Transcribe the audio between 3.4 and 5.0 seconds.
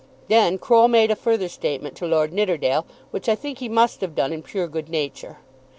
he must have done in pure good